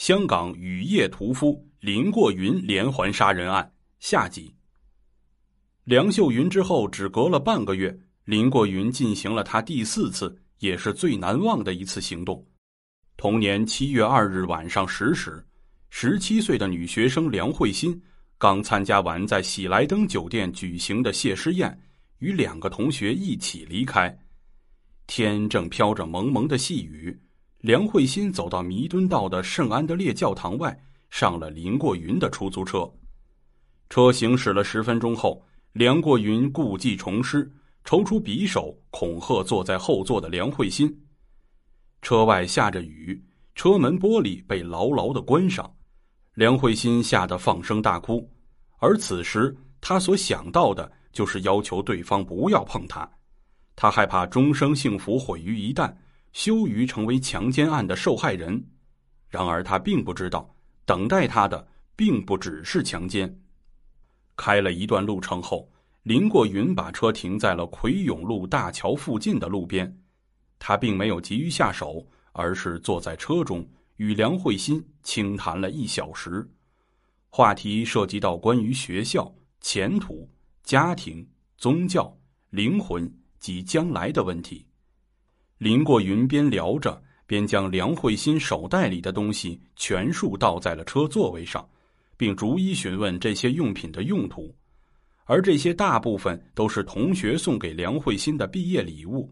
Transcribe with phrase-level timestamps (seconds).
[0.00, 4.50] 香港雨夜屠夫林过云连环杀人案下集。
[5.84, 7.94] 梁秀云之后，只隔了半个月，
[8.24, 12.42] 林过云进行了他第四次，也是最难忘的一次行动。
[13.18, 15.46] 同年七月二日晚上十时，
[15.90, 18.02] 十七岁的女学生梁慧欣
[18.38, 21.78] 刚参加完在喜来登酒店举行的谢师宴，
[22.20, 24.18] 与两个同学一起离开。
[25.06, 27.20] 天正飘着蒙蒙的细雨。
[27.60, 30.74] 梁慧欣走到弥敦道的圣安德烈教堂外，
[31.10, 32.90] 上了林过云的出租车。
[33.90, 37.52] 车行驶了十分钟后，梁过云故技重施，
[37.84, 40.90] 抽出匕首恐吓坐在后座的梁慧欣。
[42.00, 43.22] 车外下着雨，
[43.54, 45.70] 车门玻璃被牢牢的关上，
[46.32, 48.26] 梁慧欣吓得放声大哭。
[48.78, 53.06] 而此时，他所想到的就是要求对方不要碰他，
[53.76, 55.94] 他害怕终生幸福毁于一旦。
[56.32, 58.64] 羞于成为强奸案的受害人，
[59.28, 61.66] 然而他并不知道，等待他的
[61.96, 63.40] 并不只是强奸。
[64.36, 65.70] 开了一段路程后，
[66.02, 70.00] 林过云把车停在了奎永路大桥附近的路边，
[70.58, 76.48] 他并没有急于下手，而是坐在车中与梁慧欣轻谈了一小时，
[77.28, 80.26] 话题涉及到关于学校、前途、
[80.62, 82.16] 家庭、宗教、
[82.48, 84.64] 灵魂及将来的问题。
[85.60, 91.68] 林过云边聊着，边将梁慧欣手袋里的东西全数倒在了车座位上，
[92.16, 94.56] 并逐一询问这些用品的用途，
[95.26, 99.30] 而这些大部分都是同学送给梁慧欣的毕业礼物，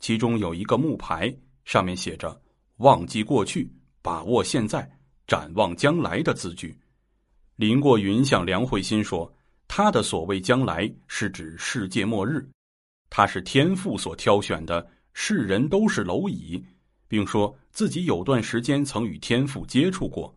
[0.00, 2.38] 其中有一个木牌，上面写着
[2.76, 4.86] “忘记过去，把握现在，
[5.26, 6.78] 展望将来”的字句。
[7.56, 9.34] 林过云向梁慧欣说
[9.66, 12.46] ：“他的所谓将来，是指世界末日，
[13.08, 16.62] 他是天父所挑选的。”世人都是蝼蚁，
[17.08, 20.36] 并说自己有段时间曾与天父接触过。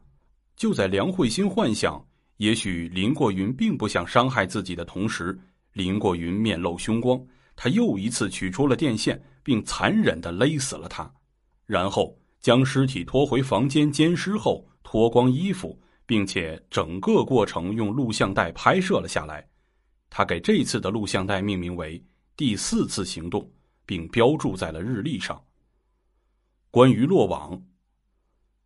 [0.56, 2.03] 就在梁慧心幻想
[2.38, 5.38] 也许林过云并不想伤害自己的同时，
[5.73, 7.20] 林过云面露凶光，
[7.55, 11.11] 他又一次取出了电线，并残忍的勒死了他，
[11.66, 19.45] 然后将尸体拖回房间奸尸后，脱光衣服，并且整个过程用录像带拍摄了下来。
[20.10, 22.02] 他给这次的录像带命名为
[22.37, 23.45] “第四次行动”。
[23.87, 25.42] 并标注在了日历上。
[26.70, 27.59] 关于落网，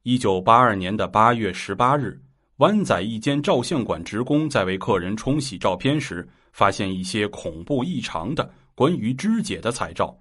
[0.04, 2.22] 一九八二年的八月十八日，
[2.58, 10.18] 湾仔一间照相馆职工在为客人冲洗照片时，发现一些恐怖异常的关于肢解的彩照，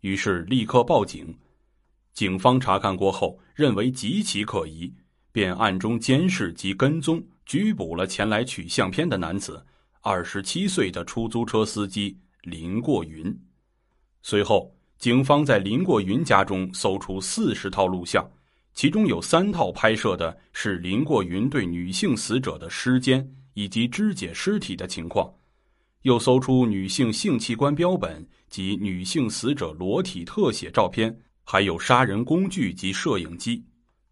[0.00, 1.36] 于是立刻报警。
[2.12, 4.90] 警方查看过后，认为极其可疑，
[5.32, 9.66] 便暗中监视及跟踪，拘捕了前来取相片的男子——
[10.00, 13.36] 二十七岁的出租车司机林过云。
[14.26, 18.26] 随后，警方在林过云家中搜出四十套录像，
[18.72, 25.30] 其中有三套拍摄的是林过云对女性死者的尸奸以及肢解尸体的情况，
[26.02, 33.62] 又搜出女性性器官标本及女性死者裸体特写照片，还有杀人工具及摄影机。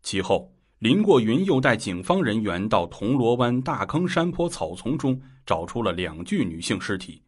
[0.02, 7.22] 其后，林过云又带警方人员到铜锣湾大坑山坡草丛中找出了两具女性尸体。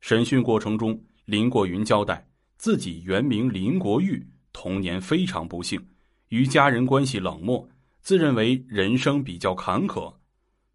[0.00, 0.98] 审讯过程中。
[1.24, 5.80] 林过云交代，自己原名林国玉，童年非常不幸，
[6.28, 7.68] 与家人关系冷漠，
[8.00, 10.12] 自认为人生比较坎坷。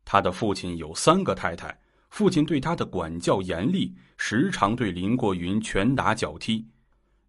[0.06, 1.78] 他的父亲有三个太太，
[2.09, 6.66] 父亲对他的管教严厉，时常对林过云拳打脚踢。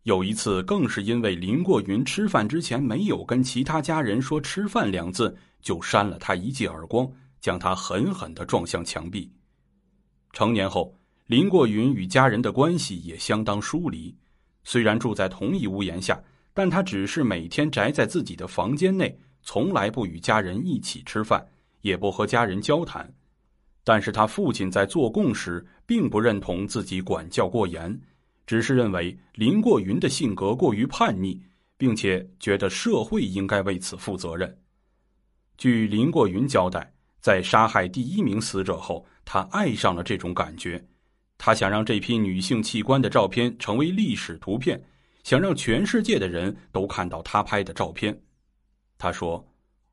[0.05, 9.31] 有一次，更是因为林过云吃饭之前没有跟其他家人说“吃饭”两字，就扇了他一记耳光，将他狠狠的撞向墙壁。
[10.33, 10.98] 成年后。
[11.28, 14.16] 林过云与家人的关系也相当疏离，
[14.65, 16.19] 虽然住在同一屋檐下，
[16.55, 21.47] 但他只是每天宅在自己的房间内，从来不与家人一起吃饭，
[21.83, 23.12] 也不和家人交谈。
[23.84, 28.00] 但是他父亲在做供时，并不认同自己管教过严，
[28.47, 31.38] 只是认为林过云的性格过于叛逆，
[31.77, 34.59] 并且觉得社会应该为此负责任。
[35.58, 40.82] 据林过云交代，在杀害第一名死者后，他爱上了这种感觉。
[41.38, 44.82] 他想让这批女性器官的照片成为历史图片，
[45.23, 48.20] 想让全世界的人都看到他拍的照片。
[48.99, 49.46] 他说：“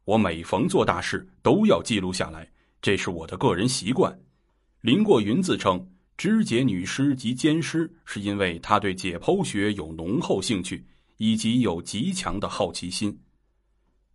[0.05, 2.49] 我每逢做大事都要记录下来，
[2.81, 4.19] 这是我的个人习惯。”
[4.81, 5.87] 林过云自称，
[6.17, 10.83] 肢解女尸及奸尸是因为他对解剖学有浓厚兴趣，
[11.17, 13.15] 以及有极强的好奇心。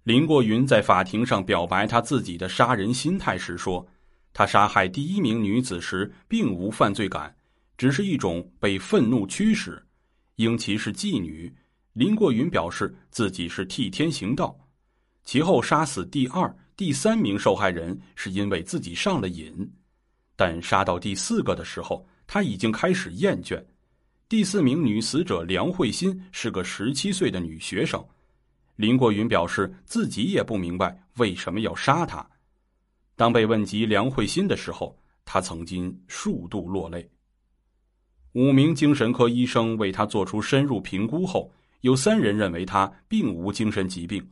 [0.03, 3.87] 林过云在法庭上表白他自己的杀人心态时说。
[4.33, 7.35] 他杀害第一名女子时，并无犯罪感，
[7.77, 9.83] 只是一种被愤怒驱使。
[10.37, 11.53] 因其是妓女，
[11.93, 14.57] 林过云表示自己是替天行道。
[15.25, 19.71] 其后杀死第二、第三名受害人是因为自己上了瘾，
[20.35, 23.63] 但杀到第四个的时候，他已经开始厌倦。
[24.29, 28.03] 第四名女死者梁慧欣是个十七岁的女学生，
[28.77, 32.25] 林过云表示自己也不明白为什么要杀她。
[33.21, 37.07] 当被问及梁慧欣的时候，他曾经数度落泪。
[38.33, 41.53] 五名精神科医生为他做出深入评估后，
[41.83, 44.27] 有三人认为他并无精神疾病，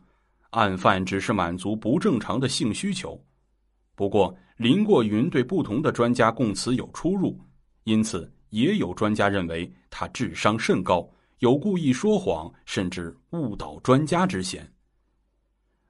[0.53, 3.23] 案犯只是满足不正常的性需求。
[3.95, 7.39] 不过，林过云对不同的专家供词有出入，
[7.85, 11.07] 因此也有专家认为他智商甚高，
[11.41, 14.67] 有故意说谎甚至误导专家之嫌。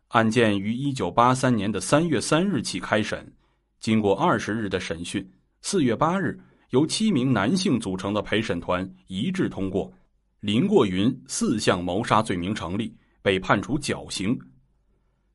[0.08, 3.30] 案件于一九八三年的三月三日起开审，
[3.78, 5.26] 经过二十日的审讯，
[5.60, 6.40] 四月八日，
[6.70, 9.92] 由七名男性组成的陪审团一致通过，
[10.40, 14.38] 林过云四项谋杀罪名成立，被判处绞刑。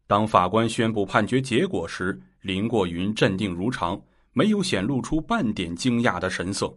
[0.07, 6.75] 当法官宣布判决结果时，林过云镇定如常，没有显露出半点惊讶的神色。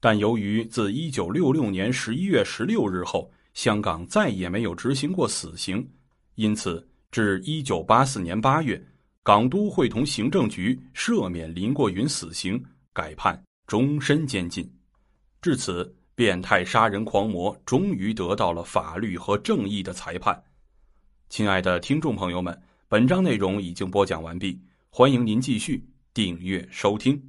[0.00, 5.88] 但由于自一九六六年十一月十六日后，香港再也没有执行过死刑，
[6.34, 6.84] 因此。
[7.12, 8.82] 至一九八四年八月，
[9.22, 12.60] 港督会同行政局赦免林过云死刑，
[12.94, 14.66] 改判终身监禁。
[15.42, 20.42] 至此，变态杀人狂魔终于得到了法律和正义的裁判。
[21.28, 27.22] 亲爱的听众朋友们，本章内容已经播讲完毕，欢迎您继续订阅收听。